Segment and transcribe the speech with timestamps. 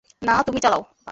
[0.21, 0.81] না, তুমি চালাও।